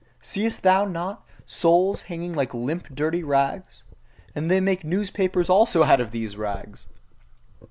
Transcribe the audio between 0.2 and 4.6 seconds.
Seest thou not the souls hanging like limp dirty rags? And they